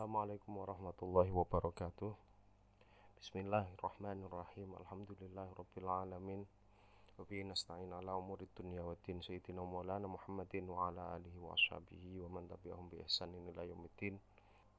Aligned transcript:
Assalamualaikum 0.00 0.64
warahmatullahi 0.64 1.28
wabarakatuh. 1.28 2.16
Bismillahirrahmanirrahim. 3.20 4.72
Alhamdulillahirrabbilalamin. 4.80 6.48
Wabihi 7.20 7.44
nasta'in 7.44 7.92
ala 7.92 8.16
umuri 8.16 8.48
dunia 8.56 8.80
wa 8.80 8.96
din. 9.04 9.20
Sayyidina 9.20 9.60
maulana 9.60 10.08
Muhammadin 10.08 10.64
wa 10.72 10.88
ala 10.88 11.20
alihi 11.20 11.36
wa 11.36 11.52
ashabihi 11.52 12.16
Wa 12.16 12.32
man 12.32 12.48
tabi'ahum 12.48 12.88
bi 12.88 13.04
ihsanin 13.04 13.44
ila 13.52 13.60
yawmiddin 13.60 14.16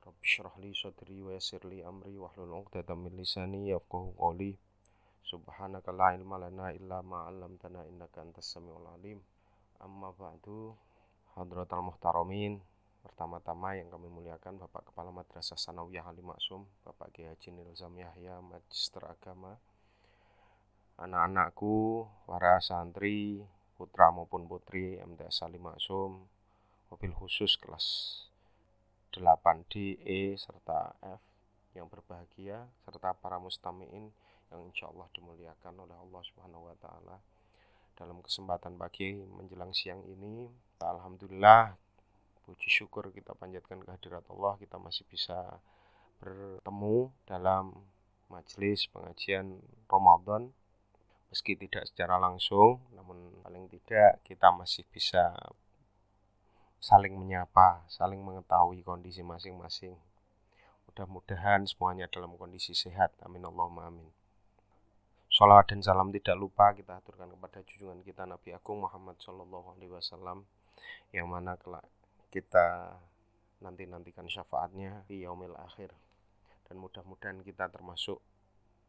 Rabbi 0.02 0.26
syrah 0.26 0.58
li 0.58 0.74
sadri 0.74 1.22
wa 1.22 1.38
yasir 1.38 1.62
li 1.70 1.86
amri 1.86 2.18
Wahlul 2.18 2.66
uqdatan 2.66 3.06
min 3.06 3.14
lisani 3.14 3.70
yafqahu 3.70 4.18
qawli. 4.18 4.58
Subhanaka 5.22 5.94
la 5.94 6.18
ilma 6.18 6.42
lana 6.42 6.74
illa 6.74 7.06
ma'allamtana 7.06 7.86
innaka 7.86 8.26
antas 8.26 8.50
sami'ul 8.58 8.90
alim. 8.90 9.22
Amma 9.86 10.18
ba'du. 10.18 10.74
Hadratal 11.38 11.86
muhtaramin 11.86 12.71
Pertama-tama 13.02 13.74
yang 13.74 13.90
kami 13.90 14.14
muliakan 14.14 14.62
Bapak 14.62 14.94
Kepala 14.94 15.10
Madrasah 15.10 15.58
Sanawiyah 15.58 16.06
Ali 16.06 16.22
Maksum, 16.22 16.70
Bapak 16.86 17.18
Kiai 17.18 17.34
Haji 17.34 17.50
Nilzam 17.50 17.98
Yahya, 17.98 18.38
Magister 18.46 19.02
Agama, 19.10 19.58
anak-anakku, 21.02 22.06
para 22.30 22.62
santri, 22.62 23.42
putra 23.74 24.14
maupun 24.14 24.46
putri 24.46 25.02
MTS 25.02 25.42
Ali 25.42 25.58
Maksum, 25.58 26.30
mobil 26.94 27.12
khusus 27.18 27.58
kelas 27.58 27.86
8D, 29.18 29.98
E, 30.06 30.38
serta 30.38 30.94
F 31.02 31.22
yang 31.74 31.90
berbahagia, 31.90 32.70
serta 32.86 33.18
para 33.18 33.42
mustamiin 33.42 34.14
yang 34.54 34.62
insya 34.70 34.94
Allah 34.94 35.10
dimuliakan 35.18 35.74
oleh 35.90 35.98
Allah 35.98 36.22
Subhanahu 36.22 36.70
wa 36.70 36.76
Ta'ala. 36.78 37.18
Dalam 37.98 38.22
kesempatan 38.22 38.78
pagi 38.78 39.18
menjelang 39.26 39.74
siang 39.74 40.06
ini, 40.06 40.46
Alhamdulillah 40.80 41.76
puji 42.46 42.70
syukur 42.70 43.14
kita 43.14 43.38
panjatkan 43.38 43.82
kehadirat 43.82 44.26
Allah 44.30 44.58
kita 44.58 44.82
masih 44.82 45.06
bisa 45.08 45.62
bertemu 46.22 47.10
dalam 47.26 47.74
majelis 48.30 48.86
pengajian 48.90 49.60
Ramadan 49.90 50.54
meski 51.32 51.56
tidak 51.56 51.88
secara 51.88 52.20
langsung 52.20 52.82
namun 52.94 53.42
paling 53.42 53.70
tidak 53.72 54.22
kita 54.26 54.52
masih 54.52 54.84
bisa 54.90 55.34
saling 56.82 57.14
menyapa, 57.14 57.86
saling 57.86 58.18
mengetahui 58.26 58.82
kondisi 58.82 59.22
masing-masing. 59.22 59.94
Mudah-mudahan 60.90 61.70
semuanya 61.70 62.10
dalam 62.10 62.34
kondisi 62.42 62.74
sehat. 62.74 63.14
Amin 63.22 63.46
Allahumma 63.46 63.86
amin. 63.86 64.10
Salawat 65.32 65.72
dan 65.72 65.80
salam 65.86 66.12
tidak 66.12 66.36
lupa 66.36 66.74
kita 66.76 67.00
aturkan 67.00 67.32
kepada 67.32 67.64
junjungan 67.64 68.02
kita 68.04 68.28
Nabi 68.28 68.52
Agung 68.52 68.84
Muhammad 68.84 69.16
Shallallahu 69.22 69.78
Alaihi 69.78 69.94
Wasallam 69.94 70.44
yang 71.16 71.32
mana 71.32 71.56
kelak 71.56 71.88
kita 72.32 72.96
nanti-nantikan 73.62 74.26
syafaatnya 74.26 75.04
di 75.06 75.28
yaumil 75.28 75.54
akhir. 75.60 75.92
Dan 76.66 76.80
mudah-mudahan 76.80 77.44
kita 77.44 77.68
termasuk 77.68 78.24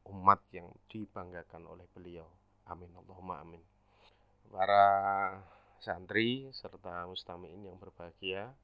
umat 0.07 0.41
yang 0.55 0.71
dibanggakan 0.87 1.67
oleh 1.67 1.85
beliau. 1.91 2.31
Amin. 2.71 2.95
Allahumma 2.95 3.43
amin. 3.43 3.61
Para 4.47 4.87
santri 5.83 6.47
serta 6.55 7.11
mustamiin 7.11 7.67
yang 7.67 7.77
berbahagia 7.83 8.55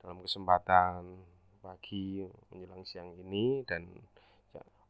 dalam 0.00 0.24
kesempatan 0.24 1.20
pagi 1.60 2.24
menjelang 2.50 2.82
siang 2.88 3.12
ini 3.14 3.60
dan 3.68 3.86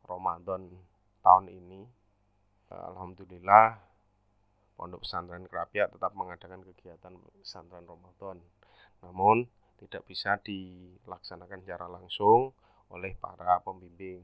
Ramadan 0.06 0.72
tahun 1.20 1.46
ini 1.52 1.84
Alhamdulillah 2.72 3.76
Pondok 4.78 5.04
Pesantren 5.04 5.44
Kerapiak 5.44 5.92
tetap 5.92 6.16
mengadakan 6.16 6.64
kegiatan 6.64 7.12
pesantren 7.42 7.84
Ramadan 7.84 8.40
namun 9.02 9.50
tidak 9.82 10.06
bisa 10.06 10.38
dilaksanakan 10.38 11.66
secara 11.66 11.90
langsung 11.90 12.54
oleh 12.94 13.18
para 13.18 13.58
pembimbing. 13.66 14.22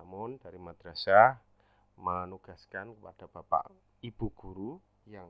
Namun 0.00 0.40
dari 0.40 0.56
madrasah 0.56 1.42
menugaskan 1.98 2.94
kepada 2.96 3.26
Bapak 3.28 3.64
Ibu 4.00 4.26
guru 4.32 4.78
yang 5.04 5.28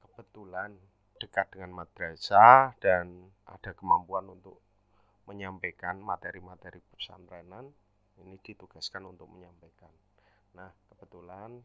kebetulan 0.00 0.78
dekat 1.18 1.50
dengan 1.50 1.82
madrasah 1.82 2.78
dan 2.78 3.34
ada 3.44 3.74
kemampuan 3.74 4.30
untuk 4.30 4.62
menyampaikan 5.26 5.98
materi-materi 6.00 6.80
pesantrenan 6.94 7.74
ini 8.22 8.38
ditugaskan 8.38 9.04
untuk 9.06 9.26
menyampaikan. 9.30 9.90
Nah, 10.54 10.70
kebetulan 10.90 11.62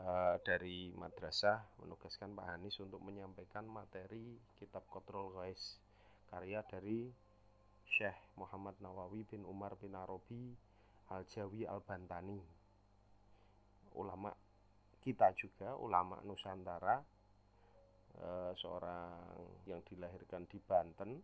Eh, 0.00 0.36
dari 0.48 0.96
madrasah 0.96 1.76
menugaskan 1.84 2.32
Pak 2.32 2.56
Hanis 2.56 2.80
untuk 2.80 3.04
menyampaikan 3.04 3.68
materi 3.68 4.32
kitab 4.56 4.80
Kontrol 4.88 5.28
Guys 5.28 5.76
karya 6.32 6.64
dari 6.64 7.12
Syekh 7.84 8.16
Muhammad 8.40 8.80
Nawawi 8.80 9.28
bin 9.28 9.44
Umar 9.44 9.76
bin 9.76 9.92
Arabi 9.92 10.56
Al-Jawi 11.12 11.68
Al-Bantani. 11.68 12.40
Ulama 14.00 14.32
kita 15.04 15.36
juga 15.36 15.76
ulama 15.76 16.16
Nusantara 16.24 16.96
e, 18.16 18.56
seorang 18.56 19.36
yang 19.68 19.84
dilahirkan 19.84 20.48
di 20.48 20.64
Banten 20.64 21.20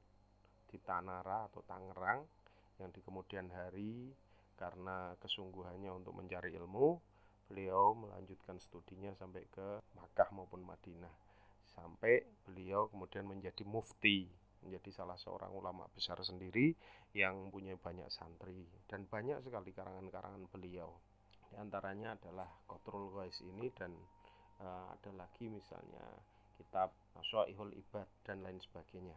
di 0.68 0.76
Tanara 0.84 1.48
atau 1.48 1.64
Tangerang 1.64 2.20
yang 2.76 2.92
di 2.92 3.00
kemudian 3.00 3.48
hari 3.56 4.12
karena 4.60 5.16
kesungguhannya 5.16 5.88
untuk 5.96 6.12
mencari 6.12 6.52
ilmu 6.52 7.15
beliau 7.46 7.94
melanjutkan 7.94 8.58
studinya 8.58 9.14
sampai 9.14 9.46
ke 9.50 9.82
Makkah 9.98 10.30
maupun 10.34 10.62
Madinah. 10.66 11.12
Sampai 11.66 12.24
beliau 12.46 12.88
kemudian 12.88 13.28
menjadi 13.28 13.62
mufti 13.66 14.26
menjadi 14.66 14.90
salah 14.90 15.14
seorang 15.14 15.54
ulama 15.54 15.86
besar 15.94 16.18
sendiri 16.26 16.74
yang 17.14 17.54
punya 17.54 17.78
banyak 17.78 18.10
santri 18.10 18.66
dan 18.90 19.06
banyak 19.06 19.38
sekali 19.46 19.70
karangan-karangan 19.70 20.50
beliau. 20.50 20.98
Di 21.46 21.54
antaranya 21.54 22.18
adalah 22.18 22.50
Qatrul 22.66 23.14
Ghais 23.14 23.38
ini 23.46 23.70
dan 23.70 23.94
uh, 24.58 24.90
ada 24.90 25.10
lagi 25.14 25.46
misalnya 25.46 26.02
kitab 26.58 26.90
Naswaihul 27.14 27.78
Ibad 27.78 28.08
dan 28.26 28.42
lain 28.42 28.58
sebagainya. 28.58 29.16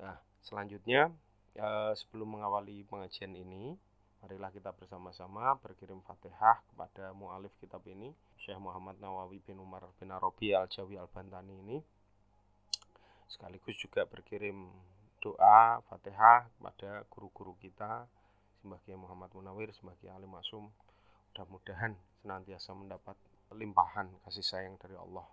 Nah 0.00 0.16
selanjutnya 0.40 1.12
uh, 1.60 1.92
sebelum 1.92 2.40
mengawali 2.40 2.88
pengajian 2.88 3.36
ini 3.36 3.76
Marilah 4.20 4.52
kita 4.52 4.68
bersama-sama 4.76 5.56
berkirim 5.64 6.04
Fatihah 6.04 6.60
kepada 6.68 7.16
mu'alif 7.16 7.56
kitab 7.56 7.80
ini 7.88 8.12
Syekh 8.36 8.60
Muhammad 8.60 9.00
Nawawi 9.00 9.40
bin 9.40 9.56
Umar 9.56 9.88
bin 9.96 10.12
Arabi 10.12 10.52
Al-Jawi 10.52 11.00
Al-Bantani 11.00 11.56
ini. 11.56 11.80
Sekaligus 13.32 13.80
juga 13.80 14.04
berkirim 14.04 14.68
doa 15.24 15.80
Fatihah 15.88 16.52
kepada 16.52 17.08
guru-guru 17.08 17.56
kita 17.64 18.04
Simbah 18.60 18.76
Kiai 18.84 19.00
Muhammad 19.00 19.32
Munawir, 19.32 19.72
Simbah 19.72 19.96
Kiai 19.96 20.12
Ali 20.12 20.28
Masum. 20.28 20.68
Mudah-mudahan 21.32 21.96
senantiasa 22.20 22.76
mendapat 22.76 23.16
limpahan 23.56 24.12
kasih 24.28 24.44
sayang 24.44 24.76
dari 24.76 25.00
Allah. 25.00 25.24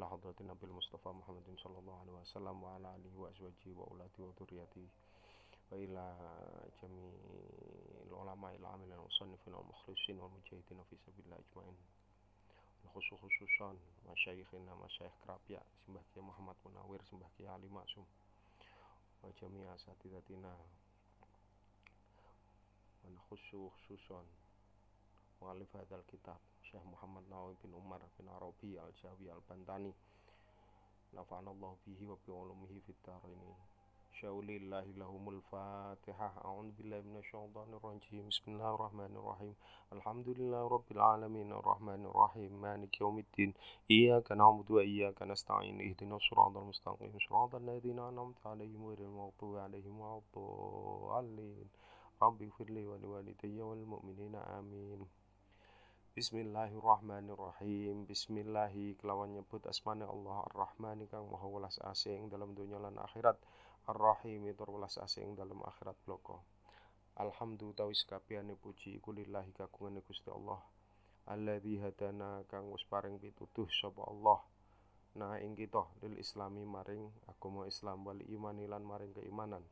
La 0.00 0.08
hadratin 0.08 0.48
Nabi 0.48 0.72
Mustafa 0.72 1.12
Muhammadin 1.12 1.60
sallallahu 1.60 2.00
alaihi 2.00 2.16
wasallam 2.16 2.56
wa 2.64 2.80
ala 2.80 2.96
alihi 2.96 3.16
wa 3.16 3.28
azwajihi 3.28 3.76
wa 3.76 3.84
ulati 3.92 4.24
wa 4.24 4.32
dzurriyyatihi 4.32 4.88
وإلى 5.71 6.03
جميع 6.81 7.13
العلماء 8.07 8.55
العاملين 8.55 8.97
والمصنفين 8.97 9.53
والمخلصين 9.53 10.19
والمجاهدين 10.19 10.83
في 10.89 10.95
سبيل 11.05 11.25
الله 11.25 11.39
أجمعين 11.39 11.77
khusus 12.91 13.15
khususan 13.23 13.79
masyayikhina 14.03 14.75
masyayikh 14.75 15.15
kerapia 15.23 15.63
Simbah 15.87 16.03
Kiai 16.11 16.27
Muhammad 16.27 16.59
Munawir 16.67 16.99
Simbah 17.07 17.31
Kiai 17.39 17.47
Ali 17.47 17.71
Maksum 17.71 18.03
wa 19.23 19.31
jami'a 19.39 19.71
asatidatina 19.79 20.51
wa 23.07 23.19
khusus 23.31 23.71
khususan 23.87 24.27
mu'alif 25.39 25.71
hadal 25.71 26.03
kitab 26.03 26.35
Syekh 26.67 26.83
Muhammad 26.83 27.23
Nawawi 27.31 27.55
bin 27.63 27.71
Umar 27.71 28.03
bin 28.19 28.27
Arabi 28.27 28.75
al-Jawi 28.75 29.31
al-Bantani 29.31 29.95
nafa'anallahu 31.15 31.79
bihi 31.87 32.03
wa 32.03 32.19
bi 32.19 32.27
ulumihi 32.27 32.83
fid 32.83 32.99
ini 34.16 34.24
Syaulillahi 34.24 34.96
lahumul 34.96 35.44
fatihah 35.44 36.40
A'udhu 36.40 36.72
billahi 36.80 37.04
minasyaitanir 37.04 37.80
rajim 37.84 38.24
Bismillahirrahmanirrahim 38.32 39.52
Alhamdulillah 39.92 40.64
rabbil 40.72 41.00
alamin 41.00 41.52
Ar-Rahmanirrahim 41.52 42.56
Malik 42.56 42.96
yaumiddin 42.96 43.52
Iyaka 43.92 44.32
na'budu 44.32 44.80
wa 44.80 44.84
iyaka 44.84 45.28
nasta'in 45.28 45.80
Ihdinas 45.84 46.24
siratal 46.24 46.64
mustaqim 46.64 47.12
Siratal 47.20 47.60
ladzina 47.60 48.08
an'amta 48.08 48.56
'alaihim 48.56 48.88
ghairil 48.88 49.12
maghdubi 49.12 49.60
'alaihim 49.60 50.00
waladdallin 50.00 51.68
Rabbi 52.16 52.48
firli 52.56 52.88
wa 52.88 52.96
liwalidayya 52.96 53.68
wal 53.68 53.84
mu'minina 53.84 54.40
amin 54.56 55.04
Bismillahirrahmanirrahim 56.16 58.08
Bismillahi 58.08 58.96
kelawan 58.96 59.36
nyebut 59.36 59.60
asmane 59.68 60.08
Allah 60.08 60.48
Ar-Rahmani 60.48 61.04
kang 61.12 61.28
maha 61.28 61.44
welas 61.44 61.76
asing 61.84 62.32
dalam 62.32 62.56
dunia 62.56 62.80
lan 62.80 62.96
akhirat 62.96 63.36
Ar-Rahim 63.86 64.50
tur 64.58 64.74
welas 64.74 64.98
asing 64.98 65.38
dalam 65.38 65.62
akhirat 65.62 65.94
bloko. 66.02 66.42
Alhamdulillah 67.16 67.86
tawis 67.86 68.02
kabehane 68.02 68.58
puji 68.58 68.98
iku 68.98 69.14
lillahi 69.14 69.54
kagungane 69.54 70.02
Gusti 70.02 70.28
Allah. 70.28 70.58
Alladzi 71.30 71.78
hadana 71.78 72.42
kang 72.50 72.68
wis 72.74 72.82
paring 72.84 73.22
pituduh 73.22 73.70
sapa 73.70 74.02
Allah. 74.04 74.42
Nah 75.16 75.38
ing 75.38 75.54
kita 75.54 75.86
lil 76.02 76.18
islami 76.18 76.66
maring 76.66 77.08
agama 77.30 77.64
Islam 77.64 78.02
wal 78.02 78.20
imani 78.26 78.66
lan 78.66 78.82
maring 78.82 79.14
keimanan. 79.14 79.62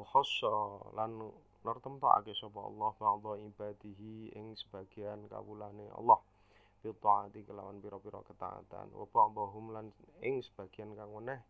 wa 0.00 0.06
khassa 0.08 0.56
lan 0.96 1.12
nur 1.64 1.76
temtokake 1.84 2.32
sapa 2.32 2.60
Allah 2.64 2.96
ba'dha 2.96 3.36
ibadihi 3.52 4.32
ing 4.32 4.56
sebagian 4.56 5.28
kawulane 5.28 5.92
Allah 5.92 6.16
bil 6.80 6.96
taati 6.96 7.44
kelawan 7.44 7.84
pira-pira 7.84 8.24
ketaatan 8.24 8.96
wa 8.96 9.04
ba'dhum 9.04 9.76
lan 9.76 9.92
ing 10.24 10.40
sebagian 10.40 10.96
kang 10.96 11.12
meneh 11.12 11.44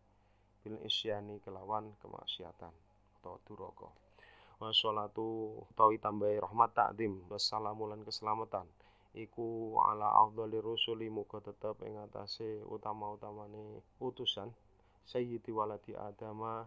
bil 0.61 0.77
isyani 0.85 1.41
kelawan 1.41 1.93
kemaksiatan 2.01 2.73
atau 3.21 3.37
duraka. 3.45 3.89
Wa 4.61 4.69
sholatu 4.69 5.57
utawi 5.73 5.97
tambahi 5.97 6.37
rahmat 6.37 6.71
takdim 6.77 7.25
wassalamu 7.29 7.89
lan 7.89 8.05
keselamatan. 8.05 8.69
Iku 9.11 9.75
ala 9.83 10.23
afdhali 10.23 10.63
rusuli 10.63 11.11
muga 11.11 11.43
tetep 11.43 11.83
ing 11.83 11.99
atase 11.99 12.63
utama-utamane 12.63 13.83
utusan 13.99 14.47
sayyidi 15.03 15.51
waladi 15.51 15.91
adama 15.97 16.63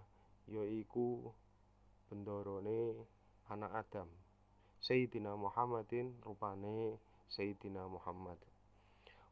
yaiku 0.51 1.33
bendorone 2.11 3.01
anak 3.49 3.73
Adam. 3.87 4.09
Sayyidina 4.85 5.33
Muhammadin 5.41 6.21
rupane 6.21 7.01
Sayyidina 7.33 7.89
Muhammad. 7.89 8.37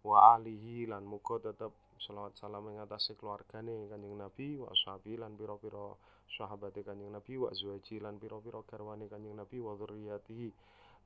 Wa 0.01 0.39
alihi 0.41 0.89
lan 0.89 1.05
muga 1.05 1.37
tetep 1.39 1.77
selawat 2.03 2.35
salam 2.35 2.67
ing 2.75 2.83
atase 2.83 3.15
keluargane 3.15 3.87
Kanjeng 3.87 4.19
Nabi 4.19 4.59
wa 4.59 4.75
ashabi 4.75 5.15
lan 5.15 5.39
pira-pira 5.39 5.95
sahabate 6.27 6.83
Kanjeng 6.83 7.15
Nabi 7.15 7.39
wa 7.39 7.47
azwaji 7.55 8.03
lan 8.03 8.19
pira-pira 8.19 8.59
garwane 8.67 9.07
Kanjeng 9.07 9.39
Nabi 9.39 9.63
wa 9.63 9.79
dzurriyyatihi 9.79 10.51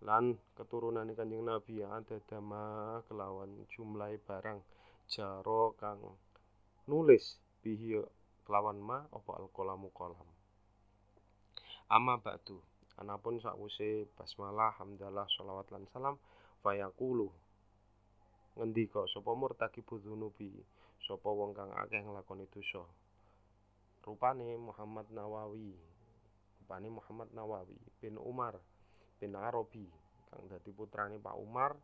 lan 0.09 0.41
keturunane 0.57 1.13
Kanjeng 1.13 1.45
Nabi. 1.45 1.85
Ada 1.85 2.17
dama 2.25 2.97
kelawan 3.05 3.69
jumlah 3.77 4.17
barang 4.25 4.65
jaro 5.05 5.77
kang 5.77 6.01
nulis 6.89 7.45
bihi 7.61 8.01
kelawan 8.49 8.81
ma 8.81 9.05
apa 9.13 9.33
al-qalamu 9.37 9.93
qalam. 9.93 10.25
Amma 11.93 12.17
ba'du. 12.17 12.57
Anapun 12.97 13.37
sakwise 13.37 14.09
basmalah 14.17 14.73
hamdalah 14.81 15.29
sholawat 15.29 15.69
lan 15.69 15.85
salam 15.93 16.17
fayaqulu 16.65 17.29
ngendika 18.57 19.05
sapa 19.05 19.37
murtakibu 19.37 20.01
dzunubi 20.01 20.49
sapa 21.05 21.29
wong 21.29 21.53
kang 21.53 21.71
akeh 21.77 22.01
nglakoni 22.01 22.49
dosa? 22.49 22.83
Rupane 24.07 24.57
Muhammad 24.57 25.11
Nawawi. 25.13 25.75
Rupane 26.63 26.89
Muhammad 26.89 27.29
Nawawi 27.37 27.77
bin 28.01 28.17
Umar 28.17 28.57
bin 29.21 29.37
Arabi 29.37 29.87
kang 30.33 30.47
dadi 30.49 30.71
putrane 30.73 31.21
Pak 31.21 31.37
Umar 31.37 31.77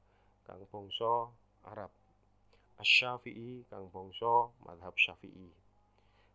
kang 0.48 0.64
bangsa 0.72 1.28
Arab. 1.69 1.92
Asy-Syafi'i 2.80 3.69
kang 3.69 3.92
bangsa 3.92 4.50
madhab 4.64 4.96
Syafi'i. 4.96 5.50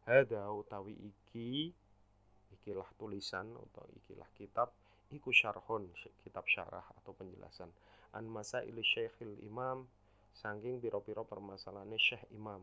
Hada 0.08 0.48
utawi 0.54 0.96
iki 0.96 1.74
ikilah 2.56 2.88
tulisan 2.96 3.52
atau 3.52 3.84
ikilah 4.04 4.28
kitab 4.38 4.72
iku 5.12 5.32
syarhun 5.32 5.88
kitab 6.24 6.48
syarah 6.48 6.84
atau 7.04 7.12
penjelasan. 7.12 7.68
An 8.16 8.24
masail 8.32 8.76
syekhil 8.80 9.36
imam 9.44 9.84
saking 10.38 10.78
piro-piro 10.78 11.26
permasalahannya 11.26 11.98
Syekh 11.98 12.30
Imam 12.30 12.62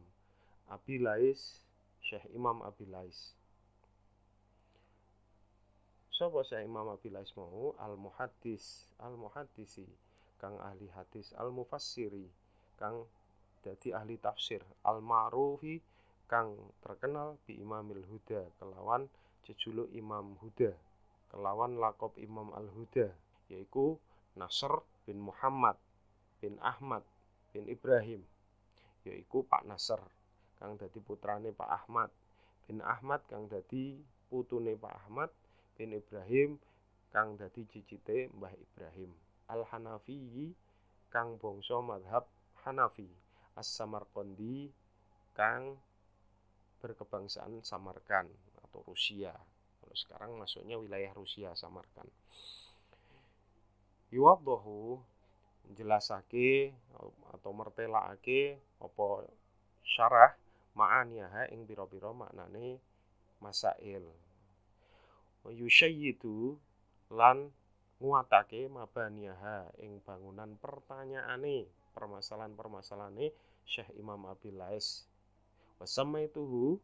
Abilais 0.71 1.67
Syekh 2.05 2.31
Imam 2.31 2.63
Abilais. 2.63 3.35
Sopo 6.13 6.47
Syekh 6.47 6.63
Imam 6.63 6.93
Abilais 6.95 7.33
mau? 7.35 7.75
Al 7.83 7.99
muhaddis 7.99 8.93
al 9.03 9.19
muhaddisi 9.19 9.89
kang 10.39 10.61
ahli 10.61 10.87
hadis 10.93 11.33
al 11.41 11.49
mufassiri 11.51 12.29
kang 12.77 13.09
jadi 13.65 13.97
ahli 13.97 14.21
tafsir 14.21 14.61
al 14.85 15.01
ma'rufi 15.01 15.81
kang 16.29 16.53
terkenal 16.85 17.41
bi 17.49 17.57
Imamil 17.57 18.05
Huda 18.05 18.45
kelawan 18.61 19.09
jejuluk 19.49 19.89
Imam 19.97 20.37
Huda 20.45 20.77
kelawan 21.33 21.81
lakop 21.81 22.15
Imam 22.21 22.53
Al 22.53 22.69
Huda 22.77 23.09
yaitu 23.49 23.97
Nasr 24.37 24.85
bin 25.09 25.25
Muhammad 25.25 25.81
bin 26.45 26.61
Ahmad 26.61 27.01
bin 27.55 27.71
Ibrahim 27.71 28.27
yaiku 29.07 29.47
Pak 29.47 29.63
Nasr 29.71 30.03
kang 30.59 30.75
dadi 30.75 30.99
putrane 30.99 31.55
Pak 31.55 31.71
Ahmad. 31.71 32.11
Bin 32.65 32.81
Ahmad 32.81 33.23
kang 33.31 33.47
dadi 33.47 34.01
putune 34.27 34.75
Pak 34.75 35.07
Ahmad 35.07 35.31
bin 35.79 35.95
Ibrahim 35.95 36.57
kang 37.15 37.39
dadi 37.39 37.63
cicite 37.69 38.33
Mbah 38.35 38.51
Ibrahim. 38.57 39.15
Al 39.53 39.69
Hanafi 39.71 40.51
kang 41.13 41.37
bangsa 41.39 41.79
madhab 41.79 42.27
Hanafi. 42.67 43.07
As 43.55 43.71
Samarqandi 43.71 44.75
kang 45.31 45.79
berkebangsaan 46.83 47.63
Samarkan 47.63 48.27
atau 48.67 48.83
Rusia. 48.83 49.31
Kalau 49.79 49.95
sekarang 49.95 50.31
masuknya 50.35 50.75
wilayah 50.75 51.15
Rusia 51.15 51.55
Samarkan. 51.55 52.11
Yuwaddahu 54.11 54.99
jelasake 55.73 56.77
atau 57.33 57.51
mertelakake 57.57 58.61
apa 58.85 59.25
syarah 59.81 60.33
ma'aniha 60.77 61.49
ing 61.55 61.65
pira-pira 61.65 62.13
maknane 62.13 62.77
masail. 63.41 64.05
Yusyayyidu 65.45 66.57
lan 67.13 67.53
nguatake 68.01 68.69
mabaniha 68.69 69.71
ing 69.81 70.01
bangunan 70.05 70.57
pertanyaane 70.61 71.69
permasalahan-permasalahane 71.95 73.31
Syekh 73.65 73.93
Imam 73.97 74.25
Abil 74.29 74.57
Lais. 74.57 75.09
Wasama 75.81 76.25
itu 76.25 76.81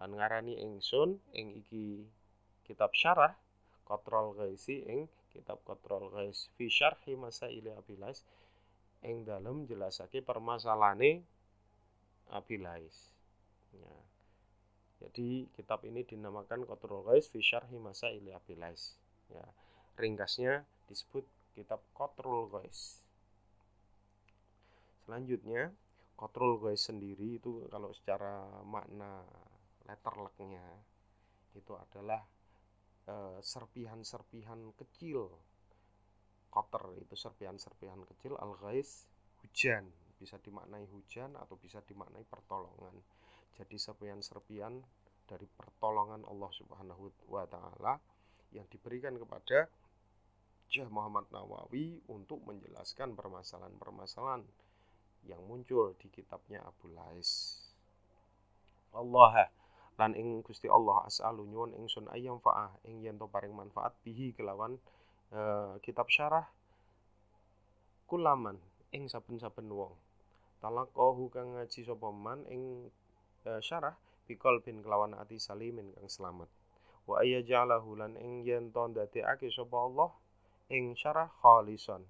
lan 0.00 0.12
ngarani 0.16 0.60
ingsun 0.60 1.20
ing 1.36 1.56
iki 1.56 2.04
kitab 2.64 2.94
syarah 2.96 3.36
kontrol 3.84 4.32
gaisi 4.32 4.80
ing 4.88 5.10
kitab 5.32 5.58
kontrol 5.64 6.12
guys 6.12 6.52
fi 6.54 6.68
syarhi 6.68 7.16
masaili 7.16 7.72
abilais 7.72 8.22
ing 9.02 9.24
dalem 9.26 9.64
jelasake 9.66 10.22
permasalahane 10.22 11.24
abilais 12.30 13.10
ya. 13.74 13.94
jadi 15.02 15.48
kitab 15.56 15.82
ini 15.88 16.06
dinamakan 16.06 16.68
kontrol 16.68 17.02
guys 17.02 17.26
fi 17.32 17.40
syarhi 17.40 17.76
masaili 17.80 18.30
abilais 18.30 18.94
ya. 19.32 19.44
Ringkasnya 19.92 20.64
disebut 20.88 21.24
kitab 21.52 21.80
kontrol 21.92 22.48
guys 22.48 23.02
selanjutnya 25.04 25.74
kontrol 26.16 26.62
guys 26.62 26.86
sendiri 26.86 27.42
itu 27.42 27.66
kalau 27.68 27.90
secara 27.92 28.46
makna 28.62 29.26
letterleknya 29.84 30.62
itu 31.52 31.74
adalah 31.76 32.22
serpihan-serpihan 33.42 34.72
kecil. 34.78 35.30
Kotor 36.52 37.00
itu 37.00 37.16
serpihan-serpihan 37.16 38.04
kecil 38.14 38.36
al 38.38 38.54
ghais 38.60 39.08
hujan. 39.42 39.88
Bisa 40.20 40.38
dimaknai 40.38 40.86
hujan 40.86 41.34
atau 41.34 41.58
bisa 41.58 41.82
dimaknai 41.82 42.22
pertolongan. 42.28 42.94
Jadi 43.58 43.76
serpihan-serpihan 43.76 44.78
dari 45.26 45.46
pertolongan 45.48 46.22
Allah 46.28 46.50
Subhanahu 46.52 47.10
wa 47.30 47.44
taala 47.48 47.98
yang 48.52 48.68
diberikan 48.68 49.16
kepada 49.16 49.66
Syekh 50.68 50.88
Muhammad 50.88 51.28
Nawawi 51.32 52.00
untuk 52.08 52.44
menjelaskan 52.48 53.12
permasalahan-permasalahan 53.12 54.44
yang 55.28 55.40
muncul 55.44 55.94
di 56.00 56.08
kitabnya 56.08 56.64
Abu 56.64 56.90
Lais. 56.92 57.60
Allah 58.92 59.52
lan 60.00 60.16
ing 60.16 60.40
Gusti 60.40 60.68
Allah 60.72 61.04
as'alu 61.04 61.44
nyuwun 61.44 61.76
ingsun 61.76 62.08
ayam 62.08 62.40
fa'ah 62.40 62.72
ing 62.88 63.04
yen 63.04 63.20
to 63.20 63.28
paring 63.28 63.52
manfaat 63.52 63.92
bihi 64.00 64.32
kelawan 64.32 64.80
e, 65.28 65.40
kitab 65.84 66.08
syarah 66.08 66.48
kulaman 68.08 68.56
ing 68.96 69.08
saben-saben 69.08 69.68
wong. 69.68 69.92
Talaqahu 70.64 71.28
kang 71.28 71.58
ngaji 71.58 71.80
sapa 71.84 72.08
man 72.08 72.40
ing 72.48 72.88
e, 73.44 73.50
syarah 73.60 73.92
bikol 74.24 74.64
bin 74.64 74.80
kelawan 74.80 75.12
ati 75.12 75.36
salimin 75.36 75.92
kang 75.92 76.08
selamat. 76.08 76.48
Wa 77.04 77.20
ayya 77.20 77.44
ja'alahu 77.44 77.98
lan 78.00 78.16
ing 78.16 78.48
yen 78.48 78.72
to 78.72 78.82
ndadekake 78.88 79.52
sapa 79.52 79.76
Allah 79.76 80.10
ing 80.72 80.96
syarah 80.96 81.28
khalisan 81.44 82.00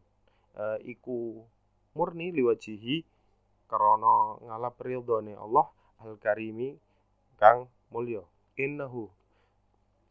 e, 0.55 0.87
iku 0.87 1.43
murni 1.99 2.31
liwajihi 2.31 3.03
karena 3.67 4.39
ngalap 4.39 4.79
ridhone 4.85 5.35
Allah 5.35 5.67
al-karimi 6.05 6.77
kang 7.43 7.67
mulya. 7.91 8.23
Innahu. 8.55 9.11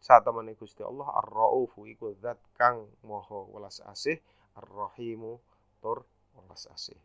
Saat 0.03 0.27
temane 0.27 0.51
Gusti 0.59 0.83
Allah 0.83 1.07
ar-raufu 1.23 1.87
iku 1.87 2.11
zat 2.19 2.35
kang 2.59 2.91
moho 3.07 3.47
welas 3.55 3.79
asih 3.87 4.19
ar-rahimu 4.59 5.39
tur 5.79 6.03
welas 6.35 6.67
asih. 6.75 6.99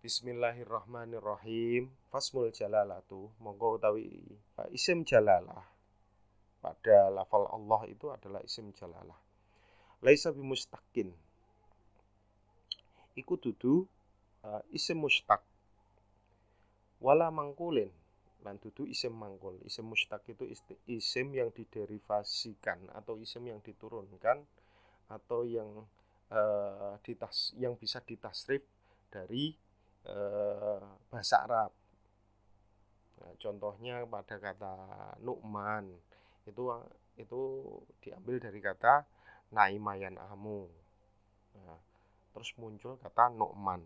Bismillahirrahmanirrahim. 0.00 1.92
Fasmul 2.08 2.48
jalalatu. 2.48 3.28
Monggo 3.44 3.76
utawi 3.76 4.08
isim 4.72 5.04
jalalah. 5.04 5.68
Pada 6.64 7.12
lafal 7.12 7.44
Allah 7.52 7.84
itu 7.92 8.08
adalah 8.08 8.40
isim 8.40 8.72
jalalah. 8.72 9.20
Laisa 10.00 10.32
bimustakin 10.32 11.12
Iku 13.18 13.36
dudu 13.36 13.84
uh, 14.46 14.62
isim 14.72 15.04
mustaq. 15.04 15.42
Wala 17.02 17.28
mangkulin 17.28 17.90
lan 18.46 18.54
dudu 18.62 18.86
isim 18.86 19.14
mangkul 19.18 19.58
isim 19.66 19.90
mustaq 19.90 20.22
itu 20.30 20.46
isim 20.86 21.34
yang 21.34 21.50
diderivasikan 21.50 22.86
atau 22.94 23.18
isim 23.18 23.42
yang 23.50 23.58
diturunkan 23.58 24.46
atau 25.10 25.42
yang 25.42 25.66
uh, 26.30 26.94
ditas 27.02 27.56
yang 27.58 27.74
bisa 27.74 27.98
ditasrif 28.04 28.62
dari 29.08 29.56
uh, 30.06 30.84
bahasa 31.08 31.48
Arab. 31.48 31.72
Nah, 33.18 33.32
contohnya 33.40 34.06
pada 34.06 34.38
kata 34.38 34.74
Nu'man 35.24 35.90
itu 36.46 36.62
itu 37.18 37.40
diambil 37.98 38.38
dari 38.38 38.60
kata 38.62 39.02
naimayan 39.50 40.20
amu. 40.30 40.70
Nah, 41.58 41.80
terus 42.36 42.54
muncul 42.54 42.94
kata 43.00 43.34
Nu'man. 43.34 43.82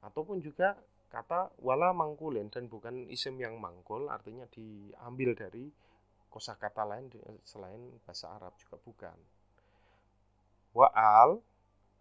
Ataupun 0.00 0.40
juga 0.40 0.78
kata 1.08 1.56
wala 1.64 1.96
mangkulin 1.96 2.52
dan 2.52 2.68
bukan 2.68 3.08
isim 3.08 3.40
yang 3.40 3.56
mangkul 3.56 4.12
artinya 4.12 4.44
diambil 4.52 5.32
dari 5.32 5.72
kosakata 6.28 6.84
lain 6.84 7.08
selain 7.42 7.80
bahasa 8.04 8.28
Arab 8.36 8.52
juga 8.60 8.76
bukan. 8.76 9.16
Wa 10.76 10.92
al 10.92 11.40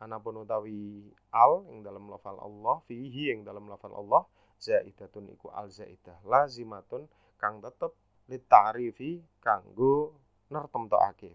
anapun 0.03 0.43
utawi 0.43 1.07
al 1.31 1.63
yang 1.71 1.79
dalam 1.81 2.11
lafal 2.11 2.37
Allah 2.37 2.83
fihi 2.85 3.31
yang 3.31 3.47
dalam 3.47 3.65
lafal 3.71 3.95
Allah 3.95 4.27
zaidatun 4.59 5.31
iku 5.33 5.49
al 5.55 5.71
zaidah 5.71 6.19
lazimatun 6.27 7.07
kang 7.39 7.63
tetep 7.63 7.95
litarifi 8.27 9.23
kanggo 9.39 10.13
nertem 10.51 10.91
ake 10.91 11.31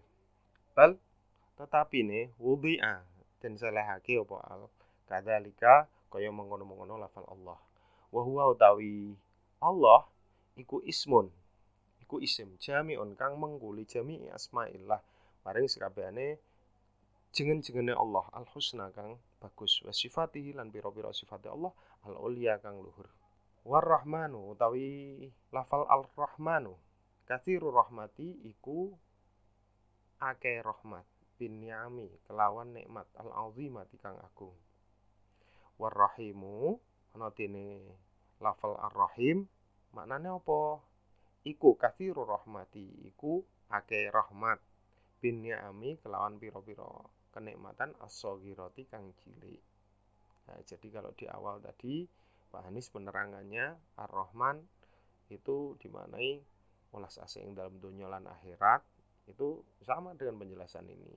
bal 0.77 0.95
tetapi 1.57 1.99
ne 2.05 2.21
wudi'a 2.37 3.01
dan 3.41 3.53
selehake 3.59 4.17
apa 4.23 4.37
al? 4.47 4.61
Kadzalika 5.03 5.85
kaya 6.13 6.29
mengkono-mengkono 6.29 7.01
lafal 7.01 7.25
Allah. 7.25 7.57
Wa 8.13 8.21
huwa 8.21 8.53
utawi 8.53 9.17
Allah 9.57 10.05
iku 10.53 10.77
ismun. 10.85 11.33
Iku 11.97 12.21
isim 12.21 12.53
jami'un 12.61 13.17
kang 13.17 13.41
mengkuli 13.41 13.89
jami'i 13.89 14.29
asma'illah. 14.29 15.01
Maring 15.41 15.65
sekabehane 15.65 16.37
jengen-jengene 17.33 17.97
Allah 17.97 18.29
al 18.37 18.45
husna 18.53 18.93
kang 18.93 19.17
bagus. 19.41 19.81
Wa 19.81 19.89
sifatihi 19.89 20.53
lan 20.53 20.69
pira-pira 20.69 21.09
sifate 21.09 21.49
Allah 21.49 21.73
al 22.05 22.13
ulia 22.21 22.61
kang 22.61 22.77
luhur. 22.77 23.09
Warrahmanu 23.65 24.53
utawi 24.53 25.25
lafal 25.49 25.89
al 25.89 26.05
rahmanu 26.13 26.77
kathiru 27.25 27.73
rahmati 27.73 28.45
iku 28.45 28.93
ake 30.21 30.61
rahmat. 30.61 31.09
Bin 31.33 31.57
ni'ami 31.57 32.21
kelawan 32.29 32.77
nikmat. 32.77 33.09
Al 33.17 33.33
azimati 33.33 33.97
kang 33.97 34.21
agung 34.21 34.53
warrahimu. 35.77 36.77
Dene 37.37 37.85
lafal 38.41 38.73
ar-rahim. 38.81 39.45
Maknane 39.93 40.33
apa? 40.33 40.81
Iku 41.45 41.77
kathiru 41.77 42.25
rahmati 42.25 43.05
iku 43.05 43.45
ake 43.69 44.09
rahmat. 44.09 44.57
Bin 45.21 45.45
ni'ami 45.45 46.01
kelawan 46.01 46.41
pira-pira 46.41 46.89
kenikmatan 47.31 47.93
as-saghirati 48.01 48.89
kang 48.89 49.13
cilik. 49.21 49.61
Nah, 50.49 50.59
jadi 50.67 50.87
kalau 50.91 51.15
di 51.15 51.25
awal 51.29 51.63
tadi 51.63 52.03
Pak 52.51 52.67
Hanis 52.67 52.91
penerangannya 52.91 53.77
ar-rahman 53.95 54.59
itu 55.31 55.79
dimaknai 55.79 56.43
ulas 56.93 57.17
asing 57.23 57.55
dalam 57.55 57.79
dunia 57.79 58.11
lan 58.11 58.27
akhirat 58.27 58.83
itu 59.31 59.63
sama 59.81 60.13
dengan 60.19 60.43
penjelasan 60.43 60.85
ini. 60.91 61.15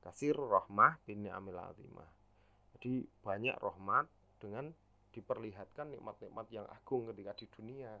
Kasir 0.00 0.38
rahmah 0.38 1.02
bin 1.04 1.26
ni'amil 1.26 1.58
azimah 1.58 2.19
jadi 2.80 3.04
banyak 3.20 3.60
rahmat 3.60 4.08
dengan 4.40 4.72
diperlihatkan 5.12 5.92
nikmat-nikmat 5.92 6.48
yang 6.48 6.64
agung 6.72 7.04
ketika 7.12 7.36
di 7.36 7.46
dunia. 7.52 7.92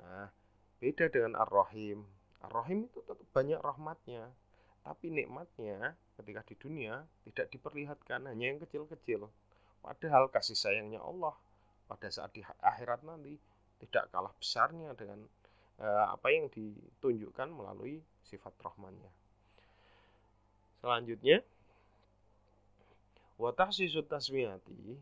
Nah, 0.00 0.32
beda 0.80 1.12
dengan 1.12 1.36
Ar-Rahim. 1.36 2.00
Ar-Rahim 2.48 2.88
itu 2.88 3.04
tetap 3.04 3.28
banyak 3.36 3.60
rahmatnya, 3.60 4.32
tapi 4.80 5.12
nikmatnya 5.12 5.92
ketika 6.16 6.40
di 6.48 6.54
dunia 6.56 7.04
tidak 7.28 7.52
diperlihatkan, 7.52 8.24
hanya 8.24 8.56
yang 8.56 8.60
kecil-kecil. 8.64 9.28
Padahal 9.84 10.32
kasih 10.32 10.56
sayangnya 10.56 11.04
Allah 11.04 11.36
pada 11.84 12.08
saat 12.08 12.32
di 12.32 12.40
akhirat 12.40 13.04
nanti 13.04 13.36
tidak 13.84 14.08
kalah 14.16 14.32
besarnya 14.40 14.96
dengan 14.96 15.28
eh, 15.76 16.06
apa 16.08 16.32
yang 16.32 16.48
ditunjukkan 16.48 17.52
melalui 17.52 18.00
sifat 18.24 18.56
rahmannya. 18.64 19.12
Selanjutnya, 20.80 21.44
wa 23.42 23.50
tahsisu 23.50 24.06
tasmiyati 24.06 24.94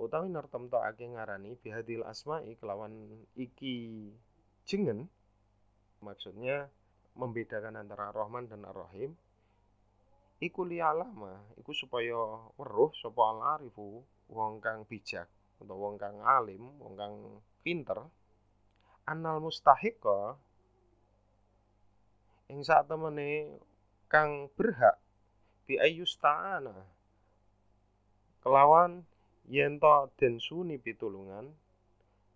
utawi 0.00 0.32
ake 0.32 1.04
ngarani 1.12 1.60
bihadil 1.60 2.08
asma'i 2.08 2.56
kelawan 2.56 3.04
iki 3.36 4.08
jengen. 4.64 5.12
Maksudnya 6.00 6.72
membedakan 7.16 7.80
antara 7.80 8.12
Rahman 8.16 8.48
dan 8.48 8.64
Ar-Rahim. 8.64 9.12
Iku 10.40 10.68
liyalama 10.68 11.52
iku 11.56 11.72
supaya 11.72 12.16
weruh 12.56 12.92
sapa 12.96 13.20
al-arifu 13.24 14.04
wong 14.28 14.60
kang 14.60 14.84
bijak 14.84 15.28
atau 15.56 15.76
wong 15.76 15.96
kang 15.96 16.20
alim 16.20 16.60
wong 16.80 16.92
kang 16.96 17.14
pinter. 17.60 18.04
Anal 19.08 19.40
mustahiqa 19.40 20.36
ing 22.52 22.60
sak 22.64 22.88
temene 22.88 23.60
kang 24.12 24.52
berhak 24.52 25.00
bi 25.64 25.80
ayyusta'ana 25.80 26.95
kelawan 28.46 29.02
yen 29.50 29.82
to 29.82 30.06
den 30.22 30.38
suni 30.38 30.78
pitulungan 30.78 31.50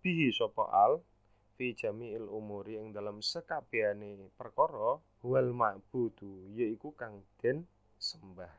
bihi 0.03 0.27
sapa 0.35 0.67
al 0.67 0.99
fi 1.55 1.71
jami'il 1.71 2.27
umuri 2.27 2.75
ing 2.75 2.91
dalam 2.91 3.23
sekabehane 3.23 4.19
perkara 4.35 4.99
wal 5.23 5.49
ma'budu 5.55 6.51
yaiku 6.51 6.91
kang 6.99 7.23
den 7.39 7.63
sembah. 7.95 8.51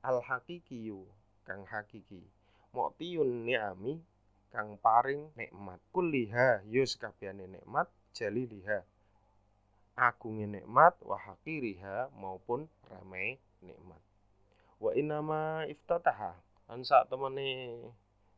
Al 0.00 0.24
haqiqiyu 0.24 1.04
kang 1.44 1.68
hakiki. 1.68 2.24
Mu'tiyun 2.72 3.44
ni'ami 3.44 4.00
kang 4.48 4.80
paring 4.80 5.28
nikmat. 5.36 5.84
Kulliha 5.92 6.64
yo 6.72 6.88
sekabehane 6.88 7.52
nikmat 7.52 7.92
jaliliha. 8.16 8.80
Agunge 10.00 10.48
nikmat 10.48 10.96
wa 11.04 11.20
haqiriha 11.20 12.16
maupun 12.16 12.64
ramai 12.88 13.36
nikmat. 13.60 14.00
Wa 14.80 14.96
inama 14.96 15.68
iftataha 15.68 16.43
Lan 16.68 16.80
saat 16.80 17.12
temene 17.12 17.76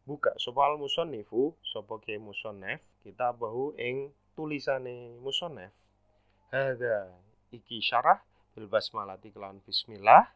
buka 0.02 0.34
sapa 0.38 0.66
al 0.66 0.78
musonnifu 0.78 1.54
sapa 1.62 1.98
ke 2.02 2.18
musonnef 2.18 2.82
kita 3.06 3.30
bahu 3.34 3.78
ing 3.78 4.10
tulisane 4.34 5.14
musonnef. 5.22 5.70
Hadza 6.50 7.10
iki 7.54 7.78
syarah 7.78 8.18
bil 8.54 8.66
basmalati 8.66 9.30
kelawan 9.30 9.62
bismillah. 9.62 10.26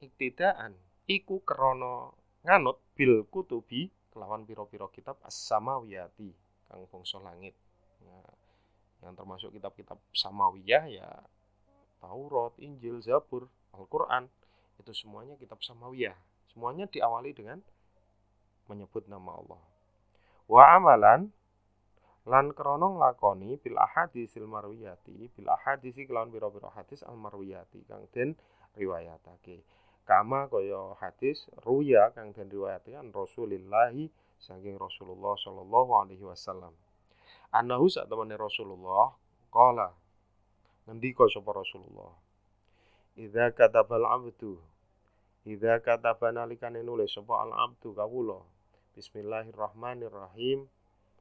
Iktidaan 0.00 0.76
iku 1.08 1.44
krana 1.44 2.12
nganut 2.44 2.80
bil 2.96 3.24
kutubi 3.28 3.92
kelawan 4.12 4.44
piro-piro 4.48 4.88
kitab 4.92 5.20
as-samawiyati 5.24 6.30
kang 6.68 6.84
bangsa 6.88 7.18
langit. 7.20 7.56
Nah, 8.04 8.30
yang 9.04 9.12
termasuk 9.16 9.52
kitab-kitab 9.52 10.00
samawiyah 10.16 10.84
ya 10.88 11.08
Taurat, 12.00 12.52
Injil, 12.60 13.00
Zabur, 13.00 13.48
Al-Quran 13.72 14.28
itu 14.80 14.92
semuanya 14.92 15.36
kitab 15.40 15.60
samawiyah 15.60 16.16
Semuanya 16.54 16.86
diawali 16.86 17.34
dengan 17.34 17.58
menyebut 18.70 19.10
nama 19.10 19.34
Allah. 19.34 19.62
Wa 20.46 20.78
amalan 20.78 21.34
lan 22.24 22.54
krana 22.54 22.86
nglakoni 22.94 23.58
bil 23.58 23.74
ahadisil 23.74 24.46
marwiyati 24.46 25.34
bil 25.34 25.50
ahadisi 25.50 26.06
kelawan 26.06 26.30
pira-pira 26.30 26.70
hadis 26.72 27.02
al 27.02 27.18
marwiyati 27.18 27.82
kang 27.90 28.06
den 28.14 28.38
riwayatake. 28.78 29.66
Kama 30.06 30.46
kaya 30.46 30.94
hadis 31.02 31.50
ruya 31.66 32.14
kang 32.14 32.30
den 32.30 32.46
riwayatake 32.46 33.02
Rasulillahi 33.10 34.14
saking 34.38 34.78
Rasulullah 34.78 35.34
sallallahu 35.34 35.90
alaihi 36.06 36.22
wasallam. 36.22 36.70
Anahu 37.50 37.90
sak 37.90 38.06
temene 38.06 38.38
Rasulullah 38.38 39.10
qala 39.50 39.90
ngendika 40.86 41.26
sapa 41.30 41.50
Rasulullah 41.54 42.12
Idza 43.14 43.54
katabal 43.54 44.02
abdu 44.10 44.58
Idza 45.44 45.76
kataba 45.84 46.32
nalikane 46.32 46.80
nulis 46.80 47.12
sapa 47.12 47.44
al 47.44 47.52
abdu 47.52 47.92
kawula. 47.92 48.40
Bismillahirrahmanirrahim. 48.96 50.64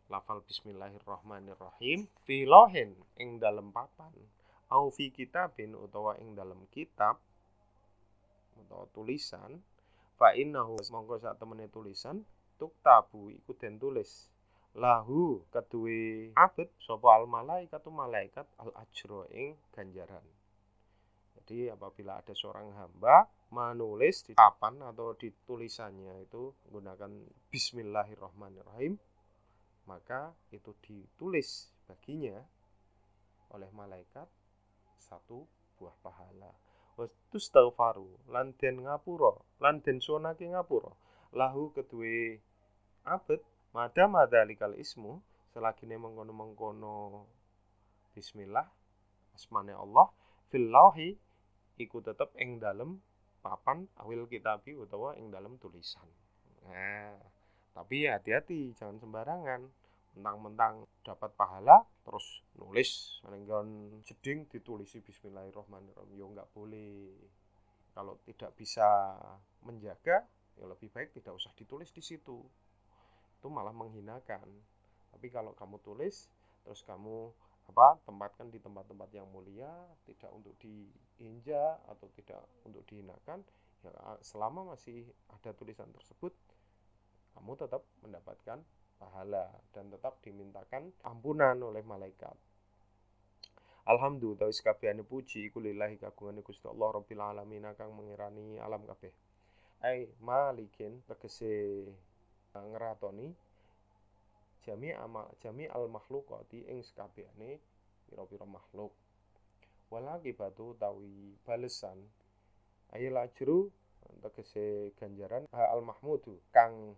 Lafal 0.08 0.40
bismillahirrahmanirrahim. 0.48 2.08
Fi 2.24 2.48
lohin 2.48 2.96
ing 3.20 3.44
dalem 3.44 3.76
papan. 3.76 4.16
Au 4.72 4.88
fi 4.96 5.12
kitabin 5.12 5.76
utawa 5.76 6.16
ing 6.24 6.40
dalem 6.40 6.64
kitab 6.72 7.20
utawa 8.56 8.88
tulisan. 8.96 9.60
Fa 10.16 10.32
innahu 10.32 10.80
mongko 10.80 11.20
sak 11.20 11.36
temene 11.44 11.68
tulisan 11.68 12.24
tuktabu 12.56 13.28
iku 13.28 13.60
den 13.60 13.76
tulis. 13.76 14.32
Lahu 14.72 15.44
keduwe 15.52 16.32
abet 16.40 16.72
sapa 16.80 17.20
al 17.20 17.28
malaikatu 17.28 17.92
malaikat 17.92 18.48
al 18.56 18.72
ajro 18.88 19.28
ing 19.36 19.60
ganjaran. 19.76 20.24
Jadi 21.36 21.68
apabila 21.68 22.24
ada 22.24 22.32
seorang 22.32 22.72
hamba 22.80 23.28
menulis 23.54 24.26
di 24.26 24.34
papan 24.34 24.82
atau 24.82 25.14
di 25.14 25.30
tulisannya 25.46 26.26
itu 26.26 26.50
menggunakan 26.66 27.12
Bismillahirrahmanirrahim 27.54 28.98
maka 29.86 30.34
itu 30.50 30.74
ditulis 30.82 31.70
baginya 31.86 32.42
oleh 33.54 33.70
malaikat 33.70 34.26
satu 34.98 35.46
buah 35.78 35.94
pahala. 36.02 36.50
Tustaghfaru 37.34 38.30
lan 38.34 38.54
den 38.58 38.86
ngapura 38.86 39.34
lan 39.62 39.82
den 39.86 40.02
sunake 40.02 40.46
ngapura. 40.50 40.94
Lahu 41.34 41.74
kedue 41.74 42.38
abet 43.06 43.42
mada 43.74 44.06
madzalikal 44.06 44.78
ismu 44.78 45.18
selagine 45.54 45.98
mengkono-mengkono 45.98 47.26
bismillah 48.14 48.70
asmane 49.34 49.74
Allah 49.74 50.14
fil 50.54 50.70
lauhi 50.70 51.18
iku 51.82 52.06
tetep 52.06 52.30
ing 52.38 52.62
dalem 52.62 53.02
papan 53.44 53.84
awil 54.00 54.24
kitabi 54.32 54.80
utawa 54.80 55.20
ing 55.20 55.28
dalem 55.28 55.60
tulisan. 55.60 56.08
Nah 56.72 57.12
tapi 57.76 58.08
hati-hati 58.08 58.72
jangan 58.78 58.98
sembarangan. 59.04 59.62
Mentang-mentang 60.14 60.86
dapat 61.02 61.34
pahala 61.34 61.82
terus 62.06 62.46
nulis. 62.56 63.20
Melenggon 63.26 64.00
jeding 64.06 64.46
ditulisi 64.46 65.02
Bismillahirrahmanirrahim. 65.02 66.14
Yo 66.16 66.30
nggak 66.32 66.54
boleh. 66.54 67.12
Kalau 67.92 68.22
tidak 68.26 68.54
bisa 68.56 69.18
menjaga 69.66 70.26
ya 70.54 70.70
lebih 70.70 70.94
baik 70.94 71.18
tidak 71.18 71.34
usah 71.34 71.50
ditulis 71.58 71.90
di 71.90 72.06
situ. 72.06 72.46
Itu 73.42 73.48
malah 73.50 73.74
menghinakan. 73.74 74.46
Tapi 75.14 75.28
kalau 75.34 75.58
kamu 75.58 75.82
tulis 75.82 76.30
terus 76.64 76.86
kamu 76.86 77.34
apa 77.70 77.98
tempatkan 78.04 78.52
di 78.52 78.60
tempat-tempat 78.60 79.10
yang 79.16 79.28
mulia 79.32 79.72
tidak 80.04 80.30
untuk 80.36 80.54
diinjak 80.60 81.80
atau 81.90 82.08
tidak 82.14 82.42
untuk 82.68 82.84
dihinakan 82.86 83.42
ya 83.84 83.92
selama 84.24 84.76
masih 84.76 85.08
ada 85.32 85.52
tulisan 85.56 85.90
tersebut 85.92 86.32
kamu 87.34 87.58
tetap 87.58 87.82
mendapatkan 88.06 88.62
pahala 89.02 89.52
dan 89.76 89.90
tetap 89.92 90.22
dimintakan 90.24 90.94
ampunan 91.04 91.58
oleh 91.60 91.84
malaikat. 91.84 92.38
Alhamdulillah 93.84 94.48
wis 94.48 94.64
puji 95.04 95.52
iku 95.52 95.60
lillahi 95.60 96.00
kagungane 96.00 96.40
Gusti 96.40 96.72
Allah 96.72 96.96
Rabbil 96.96 97.20
alamin 97.20 97.68
kang 97.76 97.92
mengirani 97.92 98.56
alam 98.64 98.88
kabeh. 98.88 99.12
Ai 99.84 100.08
malikin 100.24 101.04
tegese 101.04 101.84
eh, 102.56 102.66
ngeratoni 102.72 103.28
jami 104.64 104.96
amal 104.96 105.28
jami 105.44 105.68
al 105.68 105.92
makhlukati 105.92 106.66
ing 106.72 106.84
sekabehane 106.84 107.60
pira-pira 108.08 108.48
makhluk. 108.48 108.92
Wala 109.92 110.18
batu 110.18 110.74
tawi 110.80 111.38
balesan. 111.46 112.00
Ayil 112.94 113.18
ajru 113.18 113.70
tegese 114.22 114.94
ganjaran 115.00 115.48
al 115.52 115.82
mahmudu 115.82 116.40
kang 116.52 116.96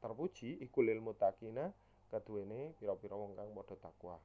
terpuji 0.00 0.58
iku 0.62 0.82
lil 0.82 1.00
mutakina 1.02 1.72
keduwene 2.10 2.74
pira-pira 2.78 3.14
wong 3.16 3.36
kang 3.36 3.50
padha 3.54 3.76
takwa. 3.78 4.16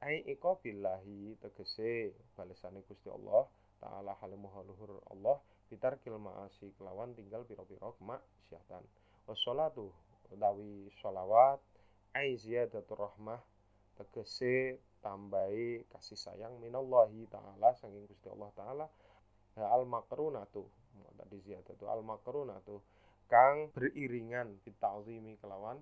Ai 0.00 0.24
iko 0.24 0.56
billahi 0.62 1.36
tegese 1.44 2.16
balesane 2.36 2.80
Gusti 2.88 3.08
Allah 3.12 3.44
taala 3.80 4.16
halimu 4.20 4.48
haluhur 4.52 5.00
Allah 5.12 5.36
bitar 5.68 5.96
maasi 6.02 6.72
kelawan 6.76 7.14
tinggal 7.14 7.44
pira-pira 7.44 7.92
kemaksiatan. 8.00 8.84
Wassalatu 9.28 9.92
utawi 10.32 10.90
sholawat 10.98 11.60
ai 12.10 12.34
ziyadatur 12.34 12.98
rahmah 12.98 13.38
tegese 13.94 14.82
tambahi 14.98 15.86
kasih 15.94 16.18
sayang 16.18 16.58
minallahi 16.58 17.30
taala 17.30 17.70
saking 17.78 18.04
Gusti 18.10 18.26
Allah 18.26 18.50
taala. 18.58 18.86
Al 19.60 19.84
makrunatu 19.84 20.66
tadi 21.20 21.38
ziyadatu 21.42 21.86
al 21.86 22.02
makrunatu 22.02 22.80
kang 23.30 23.70
beriringan 23.70 24.58
bita'zimi 24.66 25.38
kelawan 25.38 25.78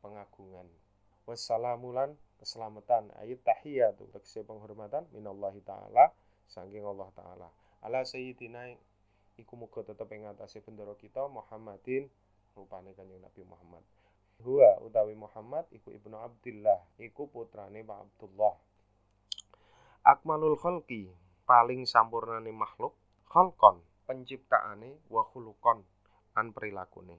pengagungan. 0.00 0.64
Wassalamulan 1.26 2.14
keselamatan. 2.38 3.10
Ayat 3.18 3.42
tahiyatu 3.44 4.08
tegese 4.14 4.46
penghormatan 4.46 5.04
minallahi 5.12 5.60
taala 5.60 6.14
saking 6.48 6.86
Allah 6.86 7.10
taala. 7.12 7.48
Ala 7.84 8.06
sayyidina 8.06 8.72
iku 9.36 9.60
muga 9.60 9.84
tetep 9.84 10.08
ing 10.16 10.24
kita 10.96 11.22
Muhammadin 11.28 12.08
rupane 12.56 12.96
kanjeng 12.96 13.20
Nabi 13.20 13.44
Muhammad 13.44 13.84
huwa 14.44 14.80
utawi 14.80 15.14
Muhammad 15.14 15.64
iku 15.72 15.92
ibnu 15.92 16.16
Abdullah 16.18 16.80
iku 16.98 17.28
putrane 17.28 17.80
Pak 17.84 17.98
Abdullah. 18.04 18.54
Akmalul 20.04 20.56
khalqi 20.56 21.10
paling 21.46 21.86
sampurnane 21.86 22.52
makhluk 22.52 22.94
khalqon 23.32 23.80
penciptaane 24.06 25.00
wa 25.10 25.22
khuluqon 25.24 25.82
lan 26.36 26.46
perilakune 26.54 27.18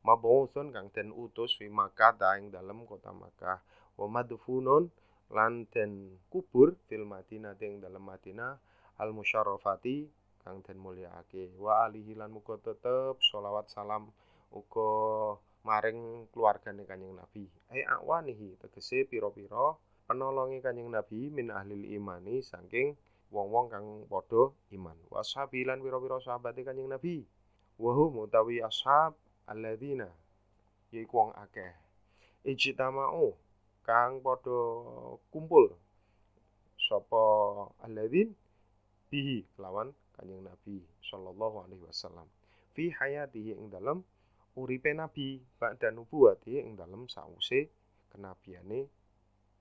mabungsun 0.00 0.72
kang 0.72 0.88
den 0.94 1.12
utus 1.12 1.56
fi 1.58 1.68
Makkah 1.68 2.16
ing 2.40 2.48
dalem 2.48 2.88
kota 2.88 3.12
Makkah. 3.12 3.60
Wa 3.98 4.06
madfunun 4.08 4.88
lan 5.36 5.68
den 5.68 6.16
kubur 6.32 6.72
fil 6.88 7.04
Madinah 7.04 7.56
ing 7.60 7.84
dalem 7.84 8.04
Madinah. 8.04 8.56
Al 9.00 9.12
musyarrafati 9.16 10.08
kang 10.44 10.64
den 10.64 10.80
mulyaake 10.80 11.56
wa 11.60 11.84
alihi 11.84 12.16
lan 12.16 12.32
muga 12.32 12.56
tetep 12.60 13.20
sholawat 13.20 13.68
salam 13.68 14.08
uga 14.52 15.36
maring 15.66 16.30
keluargane 16.32 16.88
Kanjeng 16.88 17.14
Nabi. 17.16 17.44
Ai 17.70 17.84
awanihi 17.84 18.56
tegese 18.60 19.04
pira-pira 19.04 19.76
penolongi 20.08 20.64
Kanjeng 20.64 20.88
Nabi 20.88 21.28
min 21.28 21.52
ahlil 21.52 21.84
imani 21.84 22.40
saking 22.40 22.96
wong-wong 23.30 23.70
kang 23.70 23.86
padha 24.10 24.50
iman. 24.74 24.96
Washabi 25.12 25.62
lan 25.68 25.84
pira-pira 25.84 26.18
sahabate 26.18 26.64
Kanjeng 26.64 26.88
Nabi. 26.88 27.22
Wahum 27.80 28.28
utawi 28.28 28.60
ashab 28.60 29.16
alladzina 29.48 30.08
yaiku 30.92 31.16
wong 31.16 31.30
akeh. 31.36 31.72
Ijtama'u 32.44 33.36
kang 33.84 34.20
padha 34.24 34.58
kumpul. 35.32 35.76
Sapa 36.80 37.24
alladzin 37.84 38.32
bihi 39.12 39.44
kelawan 39.54 39.92
kanjeng 40.16 40.40
Nabi 40.40 40.80
sallallahu 41.04 41.68
alaihi 41.68 41.84
wasallam. 41.84 42.24
Fi 42.72 42.88
hayatihi 42.88 43.58
ing 43.58 43.68
dalem 43.68 44.00
uripe 44.56 44.90
Nabi 44.94 45.38
ba'da 45.58 45.90
nubuwati 45.94 46.58
ing 46.58 46.74
dalem 46.74 47.06
sause 47.06 47.70
kenabiane 48.10 48.90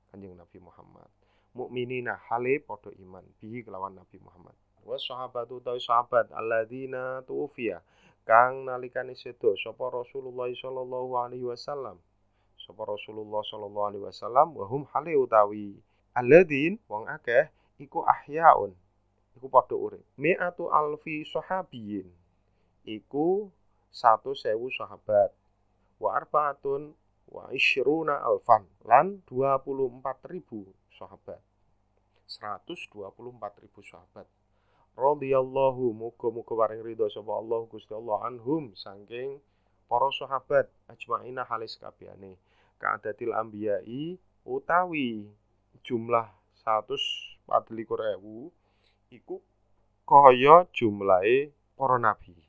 kanjeng 0.10 0.34
Nabi 0.34 0.58
Muhammad. 0.58 1.10
Mukminina 1.54 2.17
hale 2.30 2.62
padha 2.62 2.93
iman 3.02 3.25
bihi 3.41 3.65
kelawan 3.65 3.97
Nabi 3.97 4.17
Muhammad. 4.21 4.54
Wa 4.86 4.97
sahabatu 4.97 5.62
tawi 5.62 5.82
sahabat 5.82 6.34
alladzina 6.34 7.21
tufiya 7.25 7.82
kang 8.25 8.65
nalikane 8.65 9.13
sedo 9.17 9.54
sapa 9.58 9.89
Rasulullah 9.89 10.49
sallallahu 10.49 11.13
alaihi 11.17 11.45
wasallam. 11.45 11.97
Sapa 12.58 12.86
Rasulullah 12.86 13.41
sallallahu 13.45 13.88
alaihi 13.93 14.06
wasallam 14.06 14.47
wa 14.58 14.65
hum 14.69 14.86
hale 14.93 15.13
utawi 15.17 15.78
alladzin 16.13 16.78
wong 16.89 17.10
akeh 17.10 17.49
iku 17.82 18.06
ahyaun 18.06 18.73
iku 19.38 19.45
padha 19.49 19.78
urip. 19.78 20.06
Mi'atu 20.17 20.69
alfi 20.69 21.25
sahabiyin 21.25 22.10
iku 22.86 23.49
satu 23.89 24.38
sewu 24.38 24.69
sahabat. 24.69 25.34
Wa 25.99 26.15
arbaatun 26.17 26.93
wa 27.30 27.49
isyruna 27.54 28.21
alfan. 28.23 28.65
Lan 28.86 29.21
24 29.28 30.32
ribu 30.32 30.69
sahabat. 30.93 31.41
124 32.30 33.63
ribu 33.65 33.82
sahabat. 33.82 34.28
Radhiyallahu 34.99 35.95
muga-muga 35.95 36.54
paring 36.60 36.84
ridho 36.84 37.08
sapa 37.08 37.32
Allah 37.32 37.63
Gusti 37.71 37.95
Allah 37.95 38.19
anhum 38.28 38.75
saking 38.75 39.39
para 39.88 40.12
sahabat 40.12 40.67
ajmaina 40.91 41.47
halis 41.47 41.80
kabehane. 41.80 42.36
Ka'adatil 42.80 43.32
ambiyai 43.32 44.19
utawi 44.43 45.28
jumlah 45.84 46.28
124.000 46.67 48.19
iku 49.15 49.41
kaya 50.04 50.67
jumlahe 50.75 51.56
para 51.80 51.97
nabi 51.97 52.48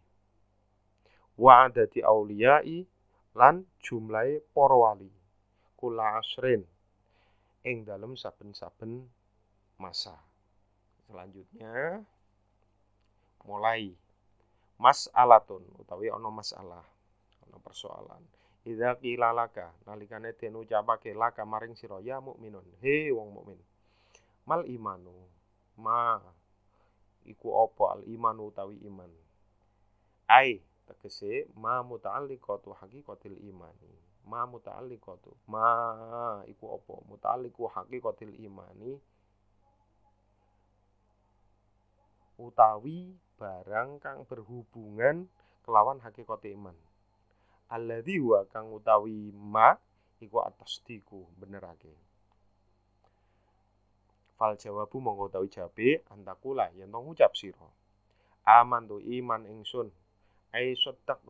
wa 1.41 1.65
adati 1.65 2.05
auliyai 2.05 2.85
lan 3.33 3.65
jumlahe 3.81 4.45
para 4.53 4.77
wali. 4.77 5.09
Kula 5.81 6.21
asrin 6.21 6.61
ing 7.65 7.89
dalem 7.89 8.13
saben-saben 8.13 9.09
masa. 9.81 10.21
Selanjutnya 11.09 12.05
mulai 13.49 13.97
mas'alatun 14.77 15.65
utawi 15.81 16.13
ana 16.13 16.29
masalah 16.29 16.85
ana 17.49 17.59
persoalan. 17.65 18.21
Idza 18.69 18.93
qila 19.01 19.33
laka 19.33 19.73
nalikane 19.89 20.37
den 20.37 20.61
ucapake 20.61 21.17
laka 21.17 21.49
maring 21.49 21.73
sira 21.73 21.97
ya 22.05 22.21
mukminun. 22.21 22.69
He 22.85 23.09
wong 23.09 23.33
mukmin 23.33 23.57
mal 24.45 24.69
imanu? 24.69 25.17
Ma 25.81 26.21
iku 27.25 27.65
apa 27.65 27.97
al 27.97 28.03
imanu 28.05 28.53
utawi 28.53 28.77
iman? 28.85 29.09
Ai 30.29 30.61
tegese 30.91 31.47
ma 31.55 31.87
muta'alliqatu 31.87 32.75
haqiqatil 32.75 33.39
imani. 33.47 33.95
Ma 34.27 34.43
muta'alliqatu 34.51 35.31
ma 35.47 35.71
iku 36.51 36.75
apa? 36.75 36.95
Muta'alliqu 37.07 37.63
haqiqatil 37.71 38.35
imani. 38.43 38.99
Utawi 42.41 43.15
barang 43.37 44.01
kang 44.01 44.25
berhubungan 44.25 45.29
kelawan 45.65 46.01
hakikat 46.01 46.45
iman. 46.57 46.77
Alladzi 47.69 48.17
huwa 48.19 48.49
kang 48.49 48.73
utawi 48.73 49.31
ma 49.33 49.77
iku 50.21 50.41
atas 50.41 50.81
diku 50.85 51.29
benerake. 51.37 51.93
Fal 54.41 54.57
jawabu 54.57 55.05
mongko 55.05 55.29
tau 55.29 55.47
jabe 55.47 56.01
antakula 56.09 56.73
yen 56.73 56.89
ngucap 56.89 57.37
sira. 57.37 57.69
Aman 58.49 58.89
tu 58.89 58.99
iman 59.05 59.45
ingsun 59.45 59.93
ai 60.53 60.75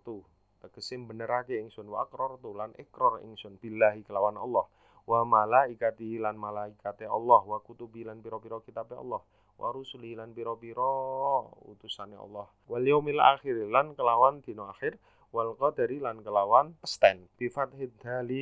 tu. 0.04 0.24
Tegese 0.60 0.94
benerake 1.00 1.56
ingsun. 1.56 1.88
Wa 1.88 2.04
aqrar 2.04 2.36
tu 2.40 2.52
lan 2.52 2.72
ikrar 2.76 3.24
ingsun. 3.24 3.56
Billahi 3.60 4.04
kelawan 4.04 4.36
Allah. 4.36 4.68
Wa 5.08 5.24
malaikati 5.24 6.20
lan 6.20 6.36
malaikate 6.36 7.08
Allah. 7.08 7.40
Wa 7.44 7.58
kutubi 7.64 8.04
lan 8.04 8.20
pira-pira 8.20 8.60
kitabe 8.60 8.96
Allah. 8.96 9.20
Wa 9.60 9.72
rusuli 9.72 10.16
lan 10.16 10.32
pira-pira 10.32 10.92
utusane 11.68 12.16
Allah. 12.16 12.48
Wal 12.68 12.84
yaumil 12.84 13.20
akhir 13.20 13.56
lan 13.68 13.92
kelawan 13.92 14.40
dina 14.40 14.72
akhir. 14.72 14.96
Wal 15.30 15.54
qadari 15.54 16.02
lan 16.02 16.26
kelawan 16.26 16.74
pesten 16.82 17.30
bi 17.38 17.46
fathid 17.46 17.94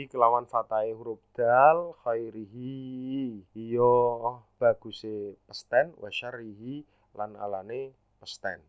kelawan 0.09 0.49
fatai 0.49 0.97
huruf 0.97 1.21
dal 1.37 1.93
khairihi. 2.01 3.45
Iya 3.53 4.41
baguse 4.57 5.37
pesten 5.45 5.93
wa 6.01 6.09
syarrihi 6.09 6.81
lan 7.13 7.37
alane 7.37 7.93
pesten 8.17 8.65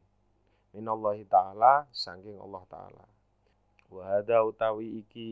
minallahi 0.74 1.26
taala 1.26 1.90
saking 1.92 2.38
Allah 2.38 2.64
taala. 2.70 3.06
Wa 3.90 4.22
utawi 4.46 5.02
iki 5.02 5.30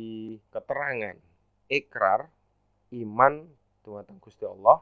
keterangan 0.49 1.17
ikrar 1.69 2.31
iman 2.95 3.45
dumateng 3.85 4.17
Gusti 4.17 4.47
Allah. 4.47 4.81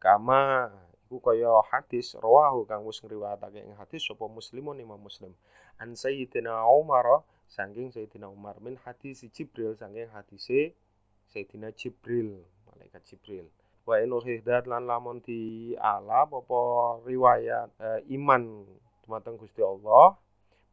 Kama 0.00 0.70
iku 1.10 1.18
kaya 1.20 1.60
hadis 1.74 2.14
rawahu 2.16 2.64
kang 2.64 2.86
wis 2.86 3.02
ngriwayatake 3.02 3.60
ing 3.66 3.74
hadis 3.74 4.06
sapa 4.06 4.30
muslimun 4.30 4.78
Imam 4.78 5.02
Muslim. 5.02 5.34
An 5.82 5.98
Sayyidina 5.98 6.64
Umar 6.70 7.26
saking 7.50 7.90
Sayyidina 7.90 8.30
Umar 8.30 8.62
min 8.62 8.78
hadis 8.86 9.26
Jibril 9.34 9.74
saking 9.74 10.06
hadise 10.14 10.78
Sayyidina 11.26 11.74
Jibril 11.74 12.46
malaikat 12.70 13.02
Jibril. 13.02 13.50
Wa 13.82 13.98
in 13.98 14.14
uhiddat 14.14 14.70
lan 14.70 14.86
lamun 14.86 15.18
di 15.18 15.74
ala 15.74 16.28
apa 16.30 16.60
riwayat 17.02 17.74
e, 17.80 17.88
iman 18.14 18.62
dumateng 19.10 19.34
Gusti 19.34 19.58
Allah 19.58 20.14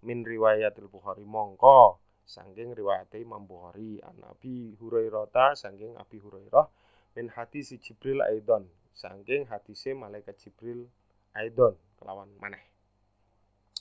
min 0.06 0.22
riwayatil 0.22 0.86
Bukhari 0.86 1.26
mongko. 1.26 1.98
Sangking 2.28 2.76
riwayat 2.78 3.10
Imam 3.18 3.48
Bukhari 3.50 4.04
an 4.04 4.20
Abi 4.28 4.76
Hurairah 4.78 5.56
sangking 5.58 5.96
Abi 5.98 6.22
Hurairah 6.22 6.70
min 7.18 7.34
hadis 7.34 7.74
Jibril 7.82 8.22
aidon. 8.22 8.70
Sangking 8.94 9.50
hadise 9.50 9.98
malaikat 9.98 10.38
Jibril 10.38 10.86
aidon 11.34 11.74
kelawan 11.98 12.30
maneh. 12.38 12.62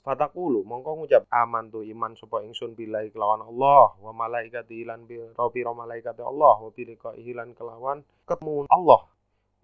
Fatakulu 0.07 0.63
mongko 0.63 1.03
ngucap 1.03 1.27
aman 1.35 1.69
tu 1.75 1.83
iman 1.83 2.15
sapa 2.15 2.47
ingsun 2.47 2.79
billahi 2.79 3.11
kelawan 3.11 3.43
Allah 3.43 3.99
wa 3.99 4.15
malaikati 4.15 4.87
lan 4.87 5.03
pira-pira 5.11 5.75
malaikate 5.75 6.23
Allah 6.23 6.63
wa 6.63 6.71
biliqaihi 6.71 7.35
lan 7.35 7.51
kelawan 7.59 8.07
ketemu 8.31 8.71
Allah 8.71 9.03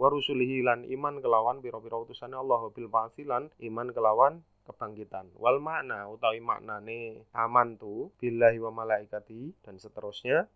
wa 0.00 0.06
rusulihi 0.08 0.64
lan 0.64 0.84
iman 0.88 1.20
kelawan 1.20 1.60
pira-pira 1.60 2.00
utusane 2.00 2.34
Allah 2.34 2.60
bil 2.72 2.88
lan 3.28 3.48
iman 3.48 3.88
kelawan 3.92 4.42
kebangkitan. 4.64 5.30
Wal 5.36 5.58
makna 5.58 6.06
utawi 6.08 6.38
maknane 6.38 7.26
aman 7.34 7.76
tu 7.76 8.10
billahi 8.22 8.58
wa 8.62 8.70
malaikati 8.70 9.52
dan 9.62 9.76
seterusnya 9.76 10.46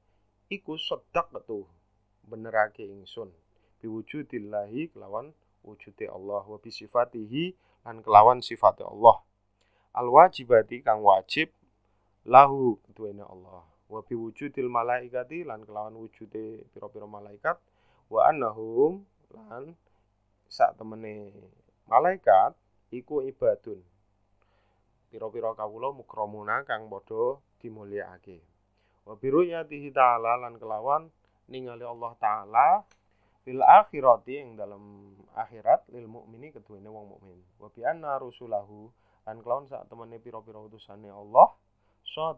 iku 0.49 0.79
sedak 0.79 1.31
tu 1.46 1.66
benerake 2.27 2.87
ingsun. 2.87 3.31
Biwujudillahi 3.83 4.94
kelawan 4.94 5.35
wujude 5.66 6.07
Allah 6.09 6.42
wa 6.46 6.59
bisifatihi 6.59 7.55
lan 7.87 8.03
kelawan 8.03 8.42
sifate 8.42 8.87
Allah. 8.87 9.22
Al 9.96 10.09
wajibati 10.11 10.83
kang 10.83 11.03
wajib 11.03 11.51
lahu 12.27 12.79
ketuene 12.87 13.22
Allah. 13.27 13.62
Wa 13.87 14.03
biwujudil 14.03 14.66
malaikati 14.66 15.46
lan 15.46 15.62
kelawan 15.62 15.94
wujude 15.94 16.66
pira-pira 16.75 17.07
malaikat. 17.07 17.59
Wa 18.11 18.31
annahum 18.31 19.07
lan 19.35 19.75
sak 20.47 20.79
temene 20.79 21.33
malaikat 21.91 22.55
iku 22.95 23.23
ibadun. 23.23 23.83
Pira-pira 25.11 25.55
kawula 25.55 25.95
mukramuna 25.95 26.67
kang 26.67 26.91
padha 26.91 27.39
dimulyakake. 27.62 28.43
Wa 29.07 29.15
biruyatihi 29.15 29.95
ta'ala 29.95 30.43
lan 30.43 30.59
kelawan 30.59 31.11
ningali 31.47 31.87
Allah 31.87 32.12
taala 32.19 32.69
fil 33.47 33.62
akhirati 33.62 34.43
ing 34.43 34.59
dalam 34.59 35.15
akhirat 35.39 35.87
lil 35.95 36.11
mukmini 36.11 36.51
keduene 36.51 36.91
wong 36.91 37.15
mukmin. 37.15 37.39
Wa 37.62 37.71
bi 37.71 37.87
anna 37.87 38.19
rusulahu 38.19 38.91
lan 39.27 39.43
kelawan 39.43 39.71
sak 39.71 39.87
temene 39.87 40.19
pira-pira 40.19 40.59
utusane 40.59 41.11
Allah 41.11 41.55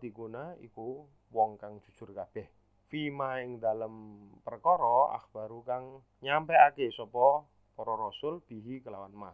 diguna 0.03 0.59
iku 0.59 1.07
wong 1.31 1.55
kang 1.55 1.79
jujur 1.79 2.11
kabeh 2.11 2.58
fima 2.89 3.45
ing 3.45 3.61
dalam 3.61 4.17
perkara 4.41 5.13
akhbaru 5.21 5.61
kang 5.63 6.01
nyampeake 6.25 6.89
sapa 6.89 7.45
para 7.77 7.93
rasul 7.95 8.41
bihi 8.49 8.81
kelawan 8.81 9.13
ma. 9.13 9.33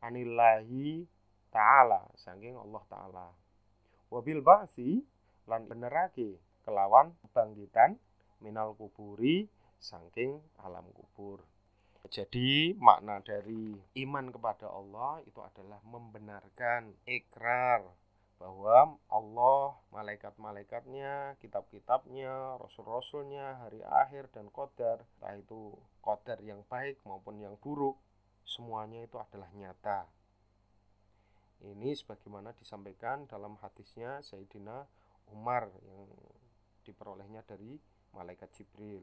Anillahi 0.00 1.02
taala 1.50 2.06
saking 2.14 2.54
Allah 2.54 2.82
taala. 2.86 3.26
Wabil 4.06 4.38
ba'si 4.38 5.02
lan 5.50 5.66
benerake 5.66 6.38
kelawan 6.62 7.10
kebangkitan 7.26 7.98
minal 8.38 8.78
kuburi 8.78 9.50
saking 9.82 10.38
alam 10.62 10.86
kubur. 10.94 11.42
Jadi 12.06 12.78
makna 12.78 13.18
dari 13.18 13.74
iman 14.06 14.30
kepada 14.30 14.70
Allah 14.70 15.18
itu 15.26 15.42
adalah 15.42 15.82
membenarkan 15.82 16.94
ikrar 17.02 17.82
bahwa 18.36 19.00
Allah, 19.08 19.80
malaikat-malaikatnya, 19.90 21.40
kitab-kitabnya, 21.40 22.60
rasul-rasulnya, 22.60 23.64
hari 23.64 23.80
akhir 23.80 24.28
dan 24.36 24.52
kodar, 24.52 25.04
entah 25.18 25.34
itu 25.36 25.72
kodar 26.04 26.38
yang 26.44 26.60
baik 26.68 27.00
maupun 27.08 27.40
yang 27.40 27.56
buruk, 27.56 27.96
semuanya 28.44 29.00
itu 29.02 29.16
adalah 29.16 29.48
nyata 29.56 30.04
ini 31.64 31.96
sebagaimana 31.96 32.52
disampaikan 32.52 33.24
dalam 33.24 33.56
hadisnya 33.64 34.20
Sayyidina 34.20 34.84
Umar 35.32 35.72
yang 35.88 36.04
diperolehnya 36.84 37.42
dari 37.48 37.80
malaikat 38.12 38.52
Jibril. 38.52 39.02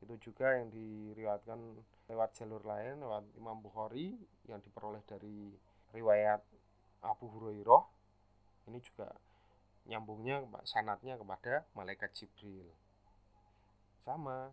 Itu 0.00 0.16
juga 0.16 0.56
yang 0.56 0.72
diriwayatkan 0.72 1.60
lewat 2.08 2.40
jalur 2.40 2.64
lain 2.64 3.04
lewat 3.04 3.24
Imam 3.36 3.60
Bukhari 3.60 4.16
yang 4.48 4.64
diperoleh 4.64 5.04
dari 5.04 5.52
riwayat 5.92 6.40
Abu 7.04 7.28
Hurairah. 7.28 7.99
Ini 8.68 8.78
juga 8.82 9.08
nyambungnya 9.88 10.44
sanatnya 10.68 11.16
kepada 11.16 11.64
malaikat 11.72 12.12
Jibril. 12.12 12.68
Sama 14.04 14.52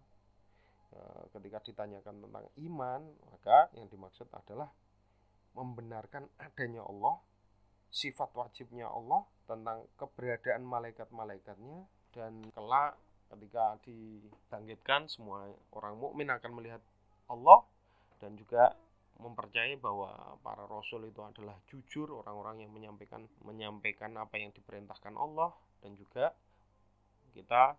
e, 0.92 1.00
ketika 1.36 1.60
ditanyakan 1.64 2.24
tentang 2.24 2.46
iman, 2.64 3.02
maka 3.32 3.72
yang 3.76 3.88
dimaksud 3.92 4.28
adalah 4.32 4.72
membenarkan 5.58 6.30
adanya 6.38 6.86
Allah 6.86 7.18
sifat 7.90 8.30
wajibnya 8.36 8.92
Allah 8.92 9.26
tentang 9.48 9.88
keberadaan 9.96 10.64
malaikat-malaikatnya 10.68 11.88
dan 12.12 12.44
kelak 12.52 13.00
ketika 13.28 13.80
dibangkitkan 13.84 15.08
semua 15.12 15.52
orang 15.76 15.96
mukmin 16.00 16.32
akan 16.32 16.52
melihat 16.56 16.84
Allah 17.28 17.64
dan 18.24 18.36
juga 18.40 18.76
mempercayai 19.18 19.78
bahwa 19.82 20.38
para 20.46 20.70
rasul 20.70 21.06
itu 21.10 21.22
adalah 21.26 21.58
jujur 21.70 22.22
orang-orang 22.22 22.66
yang 22.66 22.72
menyampaikan 22.74 23.26
menyampaikan 23.42 24.14
apa 24.18 24.38
yang 24.38 24.54
diperintahkan 24.54 25.18
Allah. 25.18 25.54
Dan 25.82 25.98
juga 25.98 26.34
kita 27.34 27.78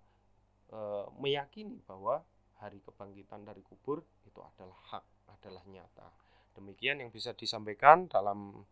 e, 0.70 0.78
meyakini 1.18 1.82
bahwa 1.86 2.22
hari 2.58 2.82
kebangkitan 2.82 3.46
dari 3.46 3.62
kubur 3.62 4.02
itu 4.26 4.38
adalah 4.42 4.78
hak 4.94 5.04
adalah 5.38 5.62
nyata. 5.70 6.10
Demikian 6.58 6.98
yang 6.98 7.14
bisa 7.14 7.30
disampaikan 7.38 8.10
dalam 8.10 8.66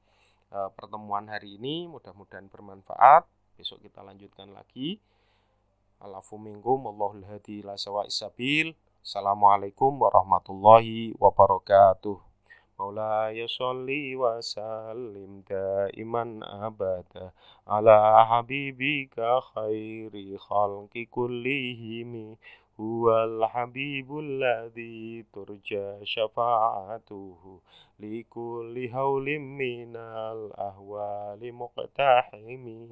uh, 0.50 0.70
pertemuan 0.74 1.31
hari 1.31 1.55
ini. 1.55 1.87
Mudah-mudahan 1.87 2.50
bermanfaat. 2.50 3.22
Besok 3.55 3.87
kita 3.87 4.02
lanjutkan 4.02 4.50
lagi. 4.50 4.98
Alafu 6.02 6.35
wallahul 6.35 7.22
hadi 7.31 7.62
la 7.62 7.79
sabil. 7.79 8.74
Assalamualaikum 9.07 10.02
warahmatullahi 10.02 11.14
wabarakatuh 11.14 12.36
مولاي 12.79 13.49
صل 13.49 13.87
وسلم 14.15 15.43
دائما 15.51 16.41
أبدا. 16.67 17.31
على 17.69 18.27
حبيبك 18.27 19.41
خير 19.55 20.37
خلق 20.37 21.07
كلهم. 21.11 22.37
هو 22.81 23.25
الحبيب 23.25 24.19
الذي 24.19 25.25
ترجى 25.33 26.05
شفاعته. 26.05 27.61
لكل 28.01 28.89
هول 28.93 29.39
من 29.39 29.97
الأهوال 29.97 31.53
مقتحم. 31.55 32.87